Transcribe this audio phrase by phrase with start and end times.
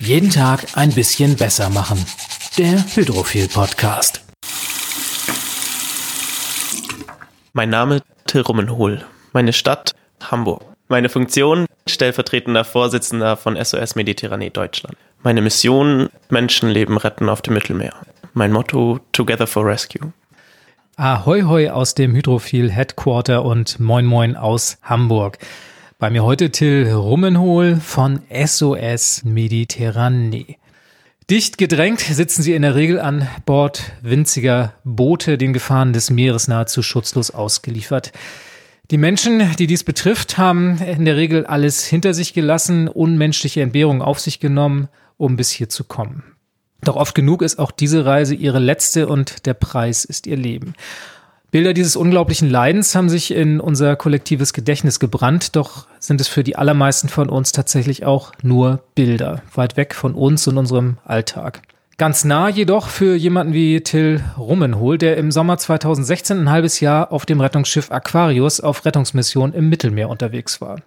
[0.00, 2.04] Jeden Tag ein bisschen besser machen.
[2.58, 4.22] Der Hydrophil Podcast.
[7.52, 9.04] Mein Name Till Rummenhol.
[9.32, 10.62] Meine Stadt Hamburg.
[10.88, 14.96] Meine Funktion stellvertretender Vorsitzender von SOS Mediterranee Deutschland.
[15.22, 17.94] Meine Mission Menschenleben retten auf dem Mittelmeer.
[18.32, 20.12] Mein Motto Together for Rescue.
[20.96, 25.38] Ahoi hoi aus dem Hydrophil Headquarter und moin moin aus Hamburg.
[26.04, 30.58] Bei mir heute Till Rummenhol von SOS Mediterranee.
[31.30, 36.46] Dicht gedrängt sitzen sie in der Regel an Bord winziger Boote, den Gefahren des Meeres
[36.46, 38.12] nahezu schutzlos ausgeliefert.
[38.90, 44.02] Die Menschen, die dies betrifft, haben in der Regel alles hinter sich gelassen, unmenschliche Entbehrungen
[44.02, 46.22] auf sich genommen, um bis hier zu kommen.
[46.82, 50.74] Doch oft genug ist auch diese Reise ihre letzte und der Preis ist ihr Leben.
[51.54, 56.42] Bilder dieses unglaublichen Leidens haben sich in unser kollektives Gedächtnis gebrannt, doch sind es für
[56.42, 61.62] die allermeisten von uns tatsächlich auch nur Bilder, weit weg von uns und unserem Alltag.
[61.96, 67.12] Ganz nah jedoch für jemanden wie Till Rummenhol, der im Sommer 2016 ein halbes Jahr
[67.12, 70.80] auf dem Rettungsschiff Aquarius auf Rettungsmission im Mittelmeer unterwegs war.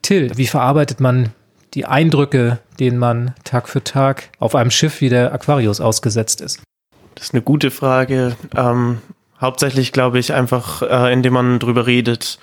[0.00, 1.34] Till, wie verarbeitet man
[1.74, 6.62] die Eindrücke, denen man Tag für Tag auf einem Schiff wie der Aquarius ausgesetzt ist?
[7.16, 8.34] Das ist eine gute Frage.
[8.56, 9.00] Ähm,
[9.40, 12.38] Hauptsächlich glaube ich einfach, äh, indem man drüber redet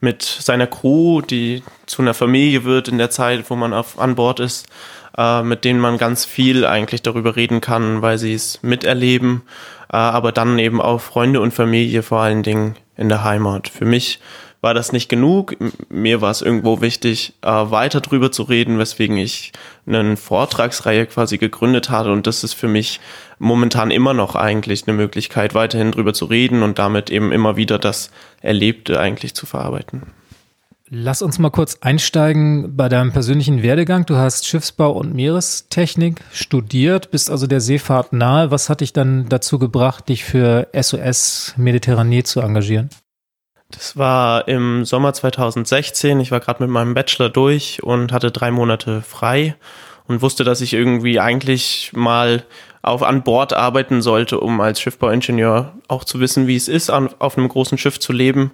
[0.00, 4.14] mit seiner Crew, die zu einer Familie wird in der Zeit, wo man auf, an
[4.14, 4.66] Bord ist,
[5.16, 9.42] äh, mit denen man ganz viel eigentlich darüber reden kann, weil sie es miterleben,
[9.92, 13.68] äh, aber dann eben auch Freunde und Familie vor allen Dingen in der Heimat.
[13.68, 14.20] Für mich
[14.60, 15.56] war das nicht genug.
[15.88, 19.52] Mir war es irgendwo wichtig, äh, weiter drüber zu reden, weswegen ich
[19.86, 22.12] eine Vortragsreihe quasi gegründet hatte.
[22.12, 23.00] Und das ist für mich
[23.38, 27.78] momentan immer noch eigentlich eine Möglichkeit, weiterhin drüber zu reden und damit eben immer wieder
[27.78, 30.02] das Erlebte eigentlich zu verarbeiten.
[30.90, 34.06] Lass uns mal kurz einsteigen bei deinem persönlichen Werdegang.
[34.06, 38.50] Du hast Schiffsbau und Meerestechnik studiert, bist also der Seefahrt nahe.
[38.50, 42.88] Was hat dich dann dazu gebracht, dich für SOS Mediterranee zu engagieren?
[43.70, 46.20] Das war im Sommer 2016.
[46.20, 49.56] Ich war gerade mit meinem Bachelor durch und hatte drei Monate frei
[50.06, 52.44] und wusste, dass ich irgendwie eigentlich mal
[52.80, 57.10] auf an Bord arbeiten sollte, um als Schiffbauingenieur auch zu wissen, wie es ist, an,
[57.18, 58.52] auf einem großen Schiff zu leben.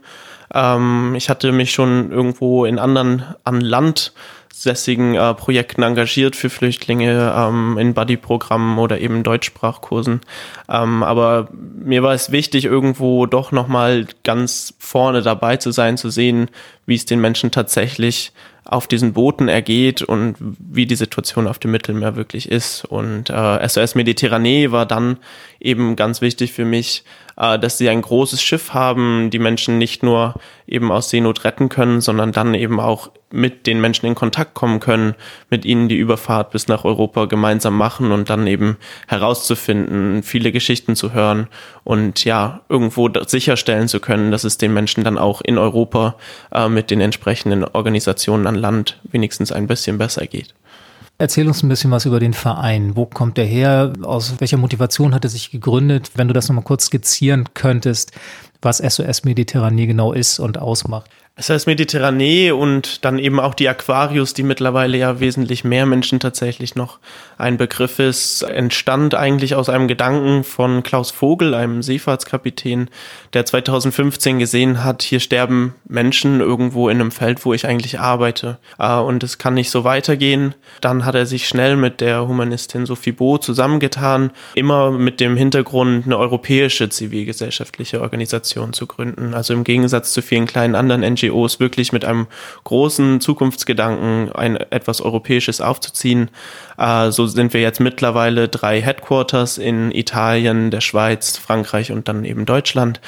[0.52, 4.12] Ähm, ich hatte mich schon irgendwo in anderen an Land
[4.64, 10.20] sässigen äh, Projekten engagiert für Flüchtlinge ähm, in Buddy-Programmen oder eben Deutschsprachkursen.
[10.68, 16.10] Ähm, aber mir war es wichtig, irgendwo doch nochmal ganz vorne dabei zu sein, zu
[16.10, 16.48] sehen,
[16.86, 18.32] wie es den Menschen tatsächlich
[18.64, 22.84] auf diesen Booten ergeht und wie die Situation auf dem Mittelmeer wirklich ist.
[22.84, 25.18] Und äh, SOS Mediterranee war dann
[25.60, 27.04] eben ganz wichtig für mich,
[27.36, 30.34] dass sie ein großes Schiff haben, die Menschen nicht nur
[30.66, 34.78] eben aus Seenot retten können, sondern dann eben auch mit den Menschen in Kontakt kommen
[34.78, 35.14] können,
[35.50, 38.76] mit ihnen die Überfahrt bis nach Europa gemeinsam machen und dann eben
[39.08, 41.48] herauszufinden, viele Geschichten zu hören
[41.82, 46.14] und ja, irgendwo sicherstellen zu können, dass es den Menschen dann auch in Europa
[46.52, 50.54] äh, mit den entsprechenden Organisationen an Land wenigstens ein bisschen besser geht.
[51.16, 52.96] Erzähl uns ein bisschen was über den Verein.
[52.96, 53.92] Wo kommt der her?
[54.02, 56.10] Aus welcher Motivation hat er sich gegründet?
[56.16, 58.12] Wenn du das nochmal kurz skizzieren könntest,
[58.60, 61.08] was SOS Mediterranee genau ist und ausmacht.
[61.36, 66.20] Es heißt Mediterranee und dann eben auch die Aquarius, die mittlerweile ja wesentlich mehr Menschen
[66.20, 67.00] tatsächlich noch
[67.38, 72.88] ein Begriff ist, entstand eigentlich aus einem Gedanken von Klaus Vogel, einem Seefahrtskapitän,
[73.32, 78.58] der 2015 gesehen hat, hier sterben Menschen irgendwo in einem Feld, wo ich eigentlich arbeite.
[78.78, 80.54] Äh, und es kann nicht so weitergehen.
[80.80, 86.06] Dann hat er sich schnell mit der Humanistin Sophie Bo zusammengetan, immer mit dem Hintergrund,
[86.06, 89.34] eine europäische zivilgesellschaftliche Organisation zu gründen.
[89.34, 92.26] Also im Gegensatz zu vielen kleinen anderen NGOs NGOs wirklich mit einem
[92.64, 96.30] großen Zukunftsgedanken ein etwas Europäisches aufzuziehen.
[96.78, 102.24] Äh, so sind wir jetzt mittlerweile drei Headquarters in Italien, der Schweiz, Frankreich und dann
[102.24, 103.00] eben Deutschland.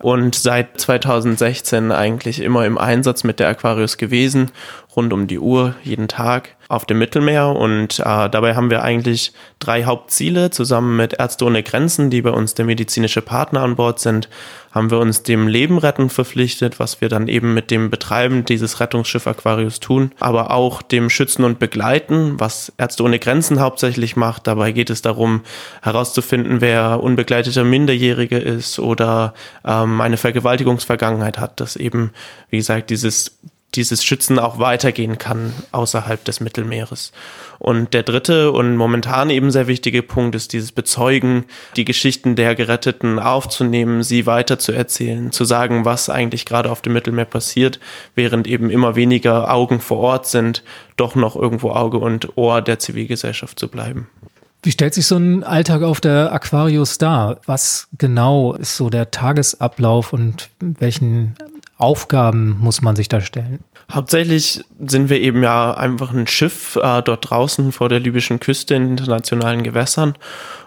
[0.00, 4.50] Und seit 2016 eigentlich immer im Einsatz mit der Aquarius gewesen,
[4.96, 7.48] rund um die Uhr, jeden Tag auf dem Mittelmeer.
[7.48, 10.50] Und äh, dabei haben wir eigentlich drei Hauptziele.
[10.50, 14.28] Zusammen mit Ärzte ohne Grenzen, die bei uns der medizinische Partner an Bord sind,
[14.72, 18.80] haben wir uns dem Leben retten verpflichtet, was wir dann eben mit dem Betreiben dieses
[18.80, 24.46] Rettungsschiff Aquarius tun, aber auch dem Schützen und Begleiten, was Ärzte ohne Grenzen hauptsächlich macht.
[24.46, 25.42] Dabei geht es darum,
[25.82, 29.34] herauszufinden, wer unbegleiteter Minderjährige ist oder
[29.64, 32.12] ähm, eine Vergewaltigungsvergangenheit hat, dass eben,
[32.48, 33.38] wie gesagt, dieses
[33.74, 37.12] dieses Schützen auch weitergehen kann außerhalb des Mittelmeeres.
[37.58, 41.44] Und der dritte und momentan eben sehr wichtige Punkt ist dieses Bezeugen,
[41.76, 47.24] die Geschichten der Geretteten aufzunehmen, sie weiterzuerzählen, zu sagen, was eigentlich gerade auf dem Mittelmeer
[47.24, 47.80] passiert,
[48.14, 50.62] während eben immer weniger Augen vor Ort sind,
[50.96, 54.08] doch noch irgendwo Auge und Ohr der Zivilgesellschaft zu bleiben.
[54.64, 57.40] Wie stellt sich so ein Alltag auf der Aquarius dar?
[57.46, 61.34] Was genau ist so der Tagesablauf und welchen
[61.82, 63.64] Aufgaben muss man sich da stellen?
[63.90, 68.76] Hauptsächlich sind wir eben ja einfach ein Schiff äh, dort draußen vor der libyschen Küste
[68.76, 70.14] in internationalen Gewässern.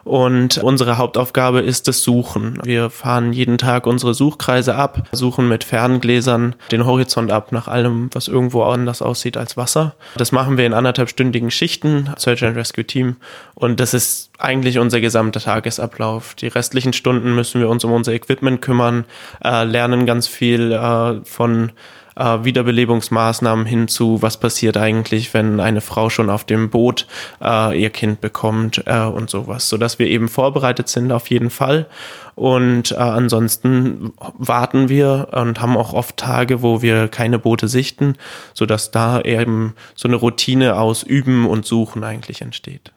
[0.04, 2.60] Und unsere Hauptaufgabe ist das Suchen.
[2.64, 8.10] Wir fahren jeden Tag unsere Suchkreise ab, suchen mit Ferngläsern den Horizont ab nach allem,
[8.12, 9.96] was irgendwo anders aussieht als Wasser.
[10.18, 13.16] Das machen wir in anderthalbstündigen Schichten, Search and Rescue Team.
[13.56, 16.36] Und das ist eigentlich unser gesamter Tagesablauf.
[16.36, 19.06] Die restlichen Stunden müssen wir uns um unser Equipment kümmern,
[19.44, 21.72] äh, lernen ganz viel äh, von
[22.16, 27.08] äh, Wiederbelebungsmaßnahmen hinzu, was passiert eigentlich, wenn eine Frau schon auf dem Boot
[27.42, 31.88] äh, ihr Kind bekommt äh, und sowas, sodass wir eben vorbereitet sind auf jeden Fall.
[32.36, 38.16] Und äh, ansonsten warten wir und haben auch oft Tage, wo wir keine Boote sichten,
[38.54, 42.92] sodass da eben so eine Routine aus Üben und Suchen eigentlich entsteht.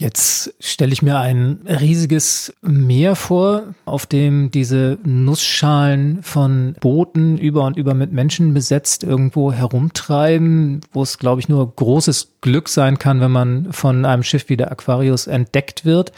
[0.00, 7.64] Jetzt stelle ich mir ein riesiges Meer vor, auf dem diese Nussschalen von Booten über
[7.64, 13.00] und über mit Menschen besetzt irgendwo herumtreiben, wo es, glaube ich, nur großes Glück sein
[13.00, 16.12] kann, wenn man von einem Schiff wie der Aquarius entdeckt wird.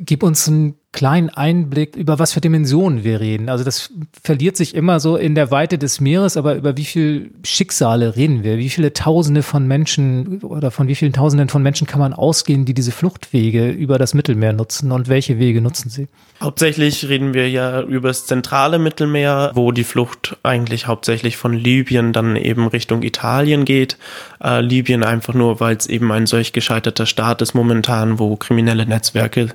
[0.00, 3.48] Gib uns einen kleinen Einblick, über was für Dimensionen wir reden.
[3.50, 7.26] Also das verliert sich immer so in der Weite des Meeres, aber über wie viele
[7.44, 8.56] Schicksale reden wir?
[8.56, 12.64] Wie viele Tausende von Menschen oder von wie vielen Tausenden von Menschen kann man ausgehen,
[12.64, 16.08] die diese Fluchtwege über das Mittelmeer nutzen und welche Wege nutzen sie?
[16.40, 22.12] Hauptsächlich reden wir ja über das zentrale Mittelmeer, wo die Flucht eigentlich hauptsächlich von Libyen
[22.12, 23.98] dann eben Richtung Italien geht.
[24.42, 28.86] Äh, Libyen einfach nur, weil es eben ein solch gescheiterter Staat ist momentan, wo kriminelle
[28.86, 29.48] Netzwerke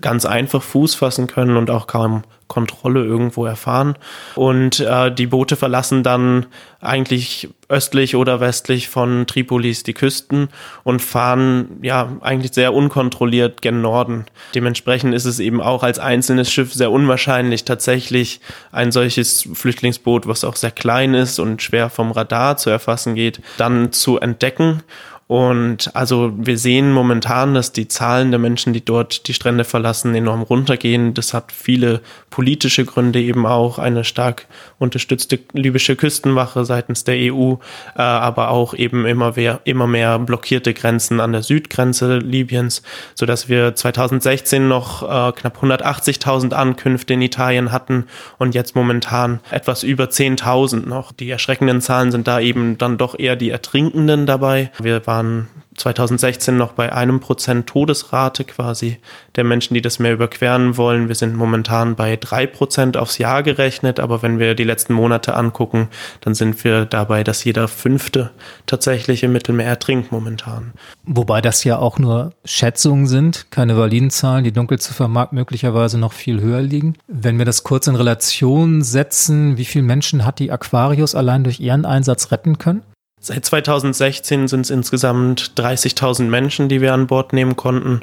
[0.00, 3.96] ganz einfach Fuß Fuß fassen können und auch kaum Kontrolle irgendwo erfahren.
[4.36, 6.46] Und äh, die Boote verlassen dann
[6.80, 10.48] eigentlich östlich oder westlich von Tripolis die Küsten
[10.84, 14.26] und fahren ja eigentlich sehr unkontrolliert gen Norden.
[14.54, 18.40] Dementsprechend ist es eben auch als einzelnes Schiff sehr unwahrscheinlich, tatsächlich
[18.70, 23.40] ein solches Flüchtlingsboot, was auch sehr klein ist und schwer vom Radar zu erfassen geht,
[23.56, 24.84] dann zu entdecken
[25.28, 30.14] und also wir sehen momentan, dass die Zahlen der Menschen, die dort die Strände verlassen,
[30.14, 31.14] enorm runtergehen.
[31.14, 32.00] Das hat viele
[32.30, 34.46] politische Gründe, eben auch eine stark
[34.78, 37.54] unterstützte libysche Küstenwache seitens der EU,
[37.96, 42.82] äh, aber auch eben immer mehr, immer mehr blockierte Grenzen an der Südgrenze Libyens,
[43.14, 48.04] so dass wir 2016 noch äh, knapp 180.000 Ankünfte in Italien hatten
[48.38, 51.10] und jetzt momentan etwas über 10.000 noch.
[51.10, 54.70] Die erschreckenden Zahlen sind da eben dann doch eher die Ertrinkenden dabei.
[54.78, 58.98] Wir waren waren 2016 noch bei einem Prozent Todesrate quasi
[59.36, 61.08] der Menschen, die das Meer überqueren wollen.
[61.08, 65.34] Wir sind momentan bei drei Prozent aufs Jahr gerechnet, aber wenn wir die letzten Monate
[65.34, 65.88] angucken,
[66.22, 68.30] dann sind wir dabei, dass jeder Fünfte
[68.64, 70.72] tatsächlich im Mittelmeer ertrinkt momentan.
[71.04, 74.44] Wobei das ja auch nur Schätzungen sind, keine validen Zahlen.
[74.44, 76.96] Die Dunkelziffer mag möglicherweise noch viel höher liegen.
[77.06, 81.60] Wenn wir das kurz in Relation setzen, wie viele Menschen hat die Aquarius allein durch
[81.60, 82.82] ihren Einsatz retten können?
[83.26, 88.02] Seit 2016 sind es insgesamt 30.000 Menschen, die wir an Bord nehmen konnten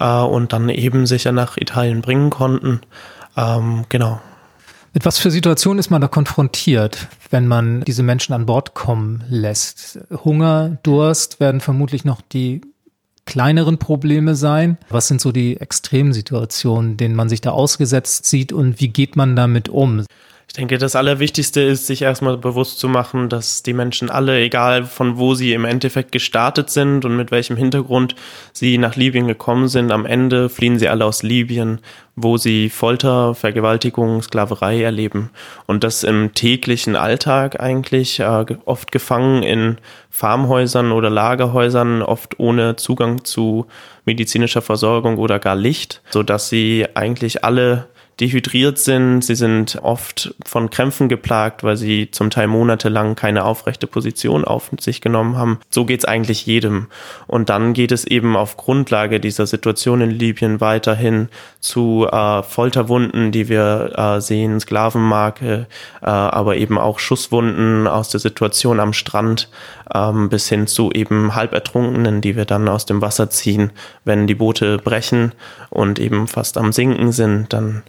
[0.00, 2.80] äh, und dann eben sicher nach Italien bringen konnten.
[3.36, 4.22] Ähm, genau.
[4.94, 9.24] Mit was für Situationen ist man da konfrontiert, wenn man diese Menschen an Bord kommen
[9.28, 9.98] lässt?
[10.24, 12.62] Hunger, Durst werden vermutlich noch die
[13.26, 14.78] kleineren Probleme sein.
[14.88, 19.16] Was sind so die extremen Situationen, denen man sich da ausgesetzt sieht und wie geht
[19.16, 20.06] man damit um?
[20.52, 24.84] Ich denke, das Allerwichtigste ist, sich erstmal bewusst zu machen, dass die Menschen alle, egal
[24.84, 28.14] von wo sie im Endeffekt gestartet sind und mit welchem Hintergrund
[28.52, 31.80] sie nach Libyen gekommen sind, am Ende fliehen sie alle aus Libyen,
[32.16, 35.30] wo sie Folter, Vergewaltigung, Sklaverei erleben.
[35.64, 39.78] Und das im täglichen Alltag eigentlich, äh, oft gefangen in
[40.10, 43.68] Farmhäusern oder Lagerhäusern, oft ohne Zugang zu
[44.04, 47.88] medizinischer Versorgung oder gar Licht, so dass sie eigentlich alle
[48.20, 49.22] dehydriert sind.
[49.22, 54.70] Sie sind oft von Krämpfen geplagt, weil sie zum Teil monatelang keine aufrechte Position auf
[54.80, 55.58] sich genommen haben.
[55.70, 56.86] So geht es eigentlich jedem.
[57.26, 61.28] Und dann geht es eben auf Grundlage dieser Situation in Libyen weiterhin
[61.60, 65.66] zu äh, Folterwunden, die wir äh, sehen, Sklavenmarke,
[66.02, 69.48] äh, aber eben auch Schusswunden aus der Situation am Strand
[69.94, 73.72] ähm, bis hin zu eben Halbertrunkenen, die wir dann aus dem Wasser ziehen,
[74.04, 75.32] wenn die Boote brechen
[75.70, 77.82] und eben fast am Sinken sind, dann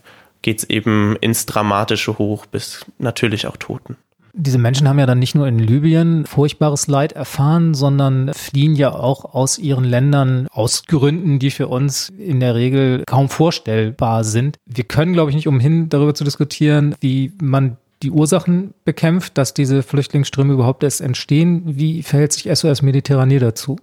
[0.44, 3.98] geht es eben ins Dramatische hoch bis natürlich auch Toten.
[4.36, 8.92] Diese Menschen haben ja dann nicht nur in Libyen furchtbares Leid erfahren, sondern fliehen ja
[8.92, 14.58] auch aus ihren Ländern aus Gründen, die für uns in der Regel kaum vorstellbar sind.
[14.66, 19.54] Wir können, glaube ich, nicht umhin darüber zu diskutieren, wie man die Ursachen bekämpft, dass
[19.54, 21.62] diese Flüchtlingsströme überhaupt erst entstehen.
[21.66, 23.78] Wie verhält sich SOS Mediterranee dazu?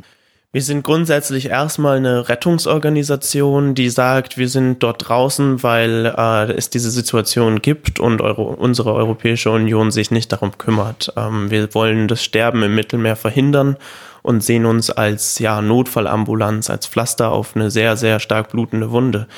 [0.53, 6.71] Wir sind grundsätzlich erstmal eine Rettungsorganisation, die sagt, wir sind dort draußen, weil äh, es
[6.71, 11.13] diese Situation gibt und Euro unsere Europäische Union sich nicht darum kümmert.
[11.17, 13.77] Ähm, wir wollen das Sterben im Mittelmeer verhindern
[14.23, 19.29] und sehen uns als ja, Notfallambulanz, als Pflaster auf eine sehr, sehr stark blutende Wunde.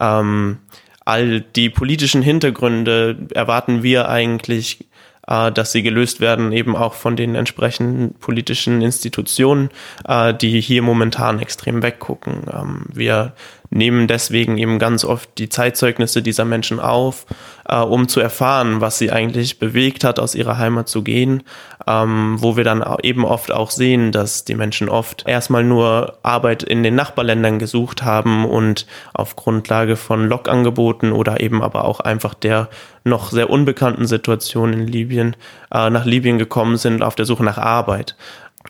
[0.00, 0.58] Ähm,
[1.04, 4.88] all die politischen Hintergründe erwarten wir eigentlich
[5.26, 9.70] äh, dass sie gelöst werden, eben auch von den entsprechenden politischen Institutionen,
[10.06, 12.42] äh, die hier momentan extrem weggucken.
[12.52, 13.32] Ähm, wir
[13.70, 17.26] nehmen deswegen eben ganz oft die Zeitzeugnisse dieser Menschen auf,
[17.68, 21.42] äh, um zu erfahren, was sie eigentlich bewegt hat, aus ihrer Heimat zu gehen,
[21.86, 26.62] ähm, wo wir dann eben oft auch sehen, dass die Menschen oft erstmal nur Arbeit
[26.62, 32.34] in den Nachbarländern gesucht haben und auf Grundlage von Lokangeboten oder eben aber auch einfach
[32.34, 32.68] der
[33.04, 35.36] noch sehr unbekannten Situation in Libyen
[35.72, 38.16] äh, nach Libyen gekommen sind auf der Suche nach Arbeit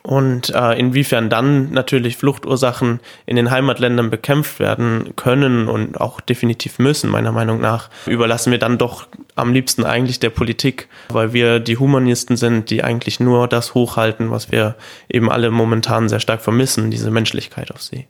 [0.02, 6.78] und äh, inwiefern dann natürlich Fluchtursachen in den Heimatländern bekämpft werden können und auch definitiv
[6.78, 11.60] müssen, meiner Meinung nach, überlassen wir dann doch am liebsten eigentlich der Politik, weil wir
[11.60, 14.76] die Humanisten sind, die eigentlich nur das hochhalten, was wir
[15.08, 18.06] eben alle momentan sehr stark vermissen, diese Menschlichkeit auf sie.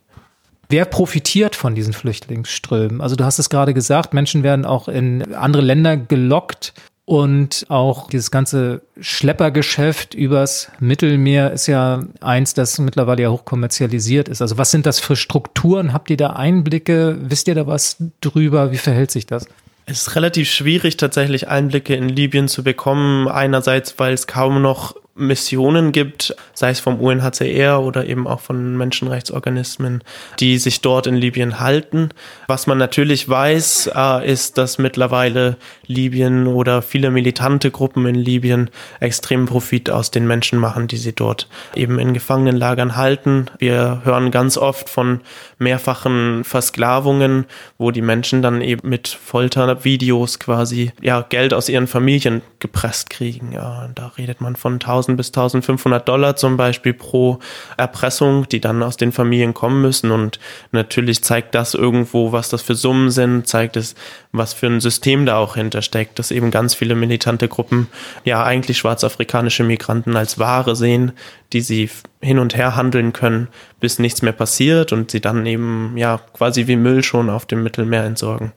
[0.69, 3.00] Wer profitiert von diesen Flüchtlingsströmen?
[3.00, 6.75] Also du hast es gerade gesagt, Menschen werden auch in andere Länder gelockt
[7.07, 14.43] und auch dieses ganze Schleppergeschäft übers Mittelmeer ist ja eins, das mittlerweile ja hochkommerzialisiert ist.
[14.43, 15.93] Also was sind das für Strukturen?
[15.93, 17.17] Habt ihr da Einblicke?
[17.21, 18.73] Wisst ihr da was drüber?
[18.73, 19.47] Wie verhält sich das?
[19.87, 23.29] Es ist relativ schwierig, tatsächlich Einblicke in Libyen zu bekommen.
[23.29, 28.77] Einerseits, weil es kaum noch Missionen gibt, sei es vom UNHCR oder eben auch von
[28.77, 30.05] Menschenrechtsorganismen,
[30.39, 32.11] die sich dort in Libyen halten.
[32.49, 35.57] Was man natürlich weiß, äh, ist, dass mittlerweile
[35.87, 38.71] Libyen oder viele militante Gruppen in Libyen
[39.01, 43.47] extremen Profit aus den Menschen machen, die sie dort eben in Gefangenenlagern halten.
[43.59, 45.21] Wir hören ganz oft von
[45.59, 47.47] mehrfachen Versklavungen,
[47.79, 53.53] wo die Menschen dann eben mit Foltervideos quasi ja Geld aus ihren Familien gepresst kriegen.
[53.53, 57.39] Ja, da redet man von 1000 bis 1500 Dollar zum Beispiel pro
[57.77, 60.11] Erpressung, die dann aus den Familien kommen müssen.
[60.11, 60.41] Und
[60.73, 63.95] natürlich zeigt das irgendwo, was das für Summen sind, zeigt es,
[64.33, 67.87] was für ein System da auch hintersteckt, dass eben ganz viele militante Gruppen
[68.25, 71.13] ja eigentlich schwarzafrikanische Migranten als Ware sehen,
[71.53, 71.89] die sie
[72.21, 73.49] hin und her handeln können,
[73.79, 77.63] bis nichts mehr passiert und sie dann eben ja quasi wie Müll schon auf dem
[77.63, 78.53] Mittelmeer entsorgen.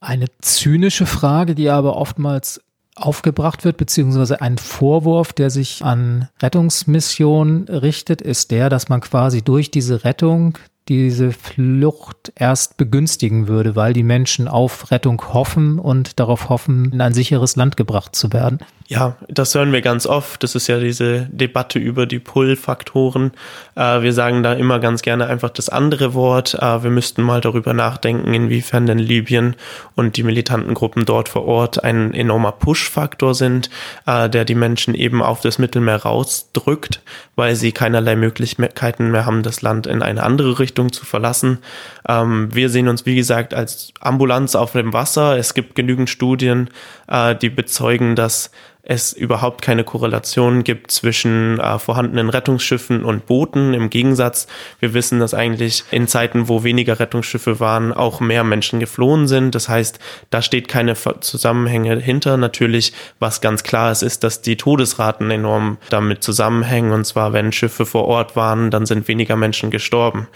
[0.00, 2.62] Eine zynische Frage, die aber oftmals
[3.00, 9.42] aufgebracht wird, beziehungsweise ein Vorwurf, der sich an Rettungsmissionen richtet, ist der, dass man quasi
[9.42, 10.58] durch diese Rettung
[10.90, 17.00] diese Flucht erst begünstigen würde, weil die Menschen auf Rettung hoffen und darauf hoffen, in
[17.00, 18.58] ein sicheres Land gebracht zu werden.
[18.88, 20.42] Ja, das hören wir ganz oft.
[20.42, 23.30] Das ist ja diese Debatte über die Pull-Faktoren.
[23.76, 26.54] Äh, wir sagen da immer ganz gerne einfach das andere Wort.
[26.54, 29.54] Äh, wir müssten mal darüber nachdenken, inwiefern denn Libyen
[29.94, 33.70] und die militanten Gruppen dort vor Ort ein enormer Push-Faktor sind,
[34.06, 37.00] äh, der die Menschen eben auf das Mittelmeer rausdrückt,
[37.40, 41.58] weil sie keinerlei Möglichkeiten mehr haben, das Land in eine andere Richtung zu verlassen.
[42.06, 45.38] Ähm, wir sehen uns, wie gesagt, als Ambulanz auf dem Wasser.
[45.38, 46.68] Es gibt genügend Studien,
[47.42, 48.50] die bezeugen, dass
[48.82, 53.74] es überhaupt keine Korrelation gibt zwischen äh, vorhandenen Rettungsschiffen und Booten.
[53.74, 54.46] Im Gegensatz,
[54.78, 59.54] wir wissen, dass eigentlich in Zeiten, wo weniger Rettungsschiffe waren, auch mehr Menschen geflohen sind.
[59.54, 59.98] Das heißt,
[60.30, 62.36] da steht keine Zusammenhänge hinter.
[62.36, 66.92] Natürlich, was ganz klar ist, ist, dass die Todesraten enorm damit zusammenhängen.
[66.92, 70.26] Und zwar, wenn Schiffe vor Ort waren, dann sind weniger Menschen gestorben.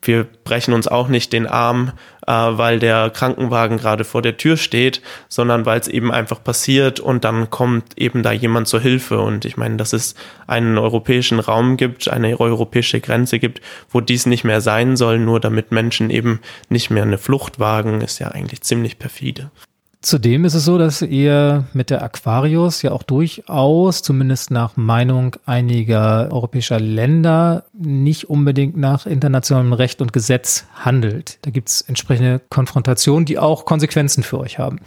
[0.00, 1.92] Wir brechen uns auch nicht den Arm,
[2.26, 7.00] äh, weil der Krankenwagen gerade vor der Tür steht, sondern weil es eben einfach passiert
[7.00, 9.18] und dann kommt eben da jemand zur Hilfe.
[9.20, 10.14] Und ich meine, dass es
[10.46, 15.40] einen europäischen Raum gibt, eine europäische Grenze gibt, wo dies nicht mehr sein soll, nur
[15.40, 19.50] damit Menschen eben nicht mehr eine Flucht wagen, ist ja eigentlich ziemlich perfide.
[20.00, 25.34] Zudem ist es so, dass ihr mit der Aquarius ja auch durchaus, zumindest nach Meinung
[25.44, 31.38] einiger europäischer Länder, nicht unbedingt nach internationalem Recht und Gesetz handelt.
[31.42, 34.78] Da gibt es entsprechende Konfrontationen, die auch Konsequenzen für euch haben.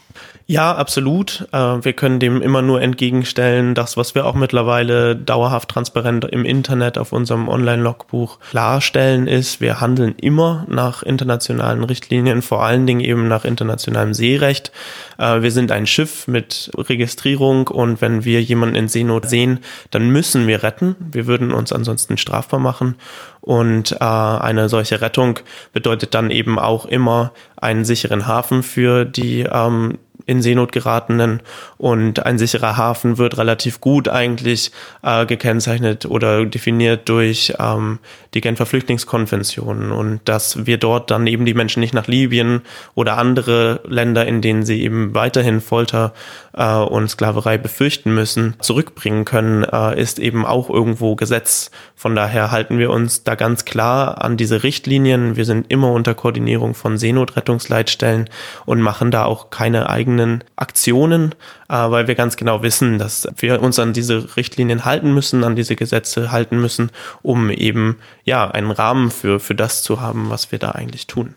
[0.48, 1.48] Ja, absolut.
[1.51, 6.46] Äh, wir können dem immer nur entgegenstellen, das, was wir auch mittlerweile dauerhaft transparent im
[6.46, 13.01] Internet auf unserem Online-Logbuch klarstellen, ist, wir handeln immer nach internationalen Richtlinien, vor allen Dingen
[13.01, 14.72] eben nach internationalem Seerecht.
[15.18, 20.10] Äh, wir sind ein Schiff mit Registrierung und wenn wir jemanden in Seenot sehen, dann
[20.10, 20.96] müssen wir retten.
[21.00, 22.96] Wir würden uns ansonsten strafbar machen.
[23.41, 25.39] Und äh, eine solche Rettung
[25.74, 31.41] bedeutet dann eben auch immer einen sicheren Hafen für die ähm, in Seenot geratenen
[31.77, 34.71] und ein sicherer Hafen wird relativ gut eigentlich
[35.03, 38.00] äh, gekennzeichnet oder definiert durch ähm,
[38.33, 42.62] die Genfer Flüchtlingskonvention und dass wir dort dann eben die Menschen nicht nach Libyen
[42.95, 46.13] oder andere Länder, in denen sie eben weiterhin Folter
[46.53, 51.71] äh, und Sklaverei befürchten müssen, zurückbringen können, äh, ist eben auch irgendwo Gesetz.
[51.95, 55.36] Von daher halten wir uns da ganz klar an diese Richtlinien.
[55.36, 58.30] Wir sind immer unter Koordinierung von Seenotrettungsleitstellen
[58.66, 61.34] und machen da auch keine eigenen Aktionen,
[61.70, 65.56] äh, weil wir ganz genau wissen, dass wir uns an diese Richtlinien halten müssen, an
[65.56, 70.52] diese Gesetze halten müssen, um eben ja einen Rahmen für, für das zu haben, was
[70.52, 71.36] wir da eigentlich tun.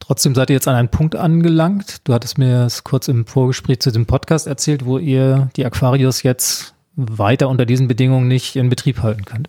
[0.00, 2.08] Trotzdem seid ihr jetzt an einen Punkt angelangt.
[2.08, 6.22] Du hattest mir es kurz im Vorgespräch zu dem Podcast erzählt, wo ihr die Aquarius
[6.22, 9.48] jetzt weiter unter diesen Bedingungen nicht in Betrieb halten könnt.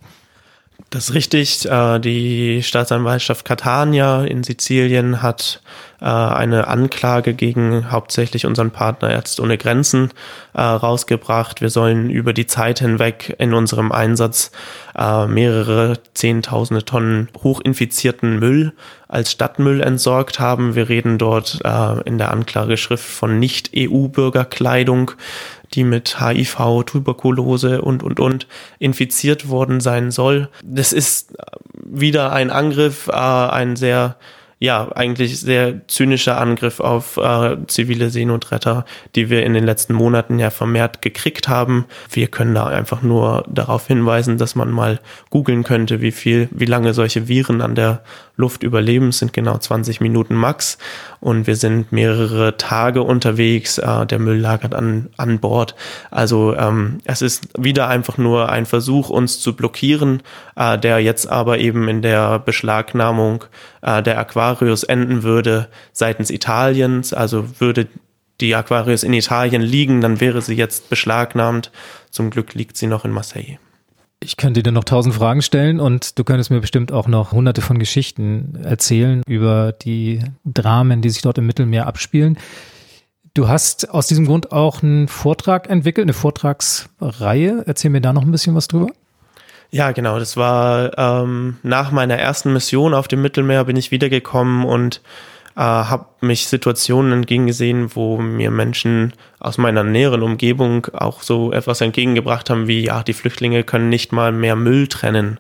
[0.90, 1.66] Das ist richtig.
[1.66, 5.62] Äh, die Staatsanwaltschaft Catania in Sizilien hat
[6.00, 10.12] äh, eine Anklage gegen hauptsächlich unseren Partner Ärzte ohne Grenzen
[10.54, 11.62] äh, rausgebracht.
[11.62, 14.52] Wir sollen über die Zeit hinweg in unserem Einsatz
[14.94, 18.74] mehrere Zehntausende Tonnen hochinfizierten Müll
[19.08, 20.76] als Stadtmüll entsorgt haben.
[20.76, 21.62] Wir reden dort
[22.04, 25.12] in der Anklageschrift von Nicht-EU-Bürgerkleidung
[25.74, 28.48] die mit HIV, Tuberkulose und, und, und
[28.80, 30.50] infiziert worden sein soll.
[30.63, 31.34] Das ist
[31.74, 34.18] wieder ein Angriff, äh, ein sehr
[34.62, 40.38] ja, eigentlich sehr zynischer Angriff auf äh, zivile Seenotretter, die wir in den letzten Monaten
[40.38, 41.86] ja vermehrt gekriegt haben.
[42.12, 45.00] Wir können da einfach nur darauf hinweisen, dass man mal
[45.32, 48.03] googeln könnte, wie viel, wie lange solche Viren an der
[48.36, 49.10] Luft überleben.
[49.10, 50.77] Es sind genau 20 Minuten max
[51.20, 53.80] und wir sind mehrere Tage unterwegs.
[53.80, 55.75] Äh, der Müll lagert an, an Bord.
[56.12, 60.22] Also ähm, es ist wieder einfach nur ein Versuch, uns zu blockieren,
[60.56, 63.46] äh, der jetzt aber eben in der Beschlagnahmung
[63.82, 64.18] äh, der
[64.51, 67.13] Aquarius enden würde seitens Italiens.
[67.13, 67.88] Also würde
[68.41, 71.72] die Aquarius in Italien liegen, dann wäre sie jetzt beschlagnahmt.
[72.10, 73.58] Zum Glück liegt sie noch in Marseille.
[74.24, 77.62] Ich könnte dir noch tausend Fragen stellen und du könntest mir bestimmt auch noch hunderte
[77.62, 82.37] von Geschichten erzählen über die Dramen, die sich dort im Mittelmeer abspielen.
[83.33, 87.64] Du hast aus diesem Grund auch einen Vortrag entwickelt, eine Vortragsreihe.
[87.66, 88.92] Erzähl mir da noch ein bisschen was drüber.
[89.72, 90.20] Ja, genau.
[90.20, 95.01] Das war ähm, nach meiner ersten Mission auf dem Mittelmeer bin ich wiedergekommen und
[95.55, 101.79] äh, habe mich Situationen entgegengesehen, wo mir Menschen aus meiner näheren Umgebung auch so etwas
[101.79, 105.40] entgegengebracht haben wie, ja, die Flüchtlinge können nicht mal mehr Müll trennen.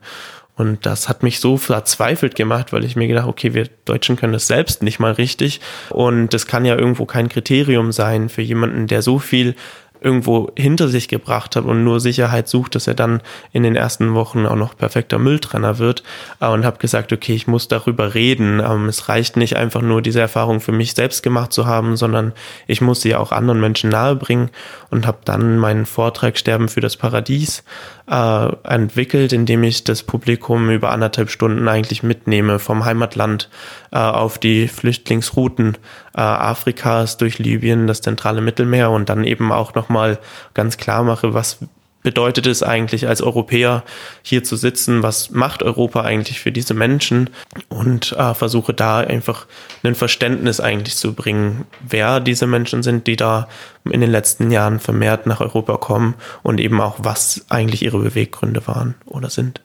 [0.55, 4.33] Und das hat mich so verzweifelt gemacht, weil ich mir gedacht, okay, wir Deutschen können
[4.33, 5.59] das selbst nicht mal richtig.
[5.89, 9.55] Und das kann ja irgendwo kein Kriterium sein für jemanden, der so viel
[10.01, 13.21] irgendwo hinter sich gebracht hat und nur Sicherheit sucht, dass er dann
[13.53, 16.03] in den ersten Wochen auch noch perfekter Mülltrenner wird
[16.39, 18.59] äh, und habe gesagt, okay, ich muss darüber reden.
[18.59, 22.33] Ähm, es reicht nicht einfach nur diese Erfahrung für mich selbst gemacht zu haben, sondern
[22.65, 24.49] ich muss sie auch anderen Menschen nahebringen
[24.89, 27.63] und habe dann meinen Vortrag Sterben für das Paradies
[28.11, 33.49] äh, entwickelt, indem ich das Publikum über anderthalb Stunden eigentlich mitnehme vom Heimatland
[33.91, 35.77] äh, auf die Flüchtlingsrouten
[36.15, 40.19] äh, Afrikas durch Libyen, das zentrale Mittelmeer und dann eben auch nochmal
[40.53, 41.59] ganz klar mache, was
[42.03, 43.83] bedeutet es eigentlich als Europäer
[44.21, 45.03] hier zu sitzen?
[45.03, 47.29] Was macht Europa eigentlich für diese Menschen?
[47.69, 49.47] Und äh, versuche da einfach
[49.83, 53.47] ein Verständnis eigentlich zu bringen, wer diese Menschen sind, die da
[53.89, 58.67] in den letzten Jahren vermehrt nach Europa kommen und eben auch, was eigentlich ihre Beweggründe
[58.67, 59.61] waren oder sind.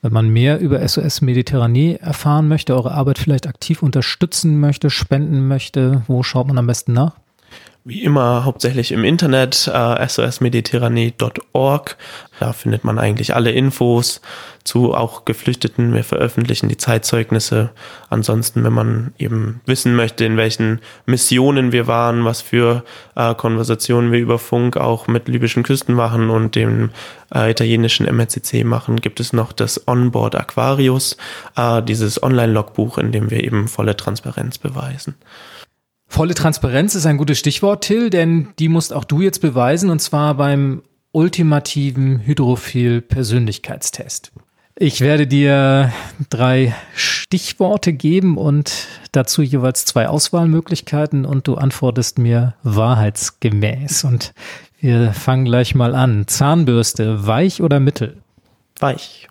[0.00, 5.48] Wenn man mehr über SOS Mediterranee erfahren möchte, eure Arbeit vielleicht aktiv unterstützen möchte, spenden
[5.48, 7.16] möchte, wo schaut man am besten nach?
[7.88, 11.96] Wie immer hauptsächlich im Internet, äh, sosmediterranee.org.
[12.38, 14.20] Da findet man eigentlich alle Infos
[14.62, 15.94] zu auch Geflüchteten.
[15.94, 17.70] Wir veröffentlichen die Zeitzeugnisse.
[18.10, 22.84] Ansonsten, wenn man eben wissen möchte, in welchen Missionen wir waren, was für
[23.16, 26.90] äh, Konversationen wir über Funk auch mit libyschen Küstenwachen und dem
[27.34, 31.16] äh, italienischen MRCC machen, gibt es noch das Onboard Aquarius,
[31.56, 35.14] äh, dieses Online-Logbuch, in dem wir eben volle Transparenz beweisen.
[36.08, 40.00] Volle Transparenz ist ein gutes Stichwort, Till, denn die musst auch du jetzt beweisen und
[40.00, 44.32] zwar beim ultimativen Hydrophil-Persönlichkeitstest.
[44.80, 45.92] Ich werde dir
[46.30, 54.04] drei Stichworte geben und dazu jeweils zwei Auswahlmöglichkeiten und du antwortest mir wahrheitsgemäß.
[54.04, 54.32] Und
[54.80, 56.28] wir fangen gleich mal an.
[56.28, 58.18] Zahnbürste, weich oder mittel?
[58.78, 59.28] Weich.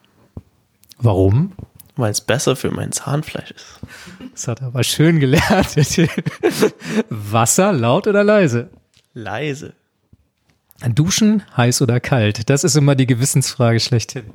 [0.99, 1.53] Warum?
[1.97, 3.79] Weil es besser für mein Zahnfleisch ist.
[4.33, 5.75] Das hat er aber schön gelernt.
[7.09, 8.69] Wasser, laut oder leise?
[9.13, 9.73] Leise.
[10.87, 12.49] Duschen, heiß oder kalt?
[12.49, 14.25] Das ist immer die Gewissensfrage schlechthin.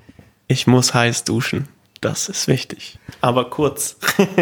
[0.48, 1.68] Ich muss heiß duschen.
[2.00, 2.98] Das ist wichtig.
[3.20, 3.96] Aber kurz.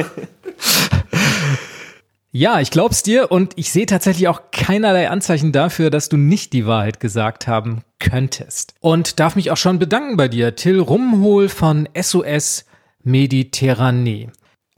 [2.32, 6.52] Ja, ich glaub's dir und ich sehe tatsächlich auch keinerlei Anzeichen dafür, dass du nicht
[6.52, 8.74] die Wahrheit gesagt haben könntest.
[8.78, 12.66] Und darf mich auch schon bedanken bei dir, Till Rumhol von SOS
[13.02, 14.28] Mediterranee.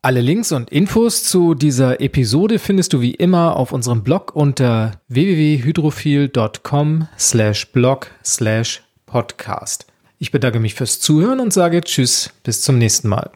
[0.05, 5.01] Alle Links und Infos zu dieser Episode findest du wie immer auf unserem Blog unter
[5.09, 9.87] www.hydrophil.com slash blog slash podcast.
[10.19, 13.31] Ich bedanke mich fürs Zuhören und sage Tschüss, bis zum nächsten Mal.